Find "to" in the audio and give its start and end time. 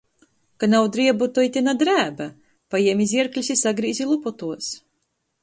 1.35-1.43